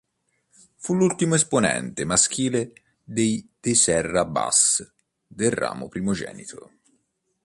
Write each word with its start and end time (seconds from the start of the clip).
Fu 0.77 0.95
l'ultimo 0.95 1.35
esponente 1.35 2.05
maschile 2.05 2.73
dei 3.03 3.47
de 3.59 3.75
Serra 3.75 4.25
Bas 4.25 4.91
del 5.27 5.51
ramo 5.51 5.89
primogenito. 5.89 6.71